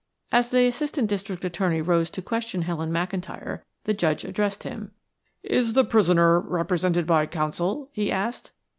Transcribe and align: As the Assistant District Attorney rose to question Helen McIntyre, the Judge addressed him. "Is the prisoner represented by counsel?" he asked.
As 0.31 0.49
the 0.49 0.65
Assistant 0.65 1.07
District 1.11 1.45
Attorney 1.45 1.79
rose 1.79 2.09
to 2.09 2.23
question 2.23 2.63
Helen 2.63 2.89
McIntyre, 2.89 3.59
the 3.83 3.93
Judge 3.93 4.25
addressed 4.25 4.63
him. 4.63 4.93
"Is 5.43 5.73
the 5.73 5.83
prisoner 5.85 6.39
represented 6.39 7.05
by 7.05 7.27
counsel?" 7.27 7.87
he 7.93 8.11
asked. 8.11 8.49